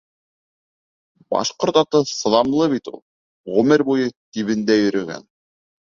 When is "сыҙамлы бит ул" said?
2.13-2.99